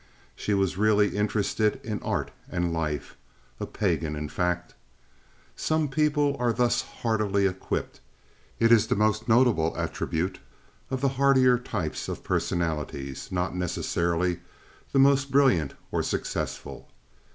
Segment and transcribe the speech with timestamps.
[0.35, 4.73] She was really interested in art and life—a pagan, in fact.
[5.55, 7.99] Some people are thus hardily equipped.
[8.59, 10.39] It is the most notable attribute
[10.89, 14.39] of the hardier type of personalities—not necessarily
[14.91, 16.89] the most brilliant or successful.